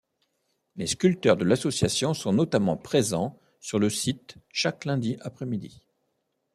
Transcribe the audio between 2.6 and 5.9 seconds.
présents sur le site chaque lundi après-midi.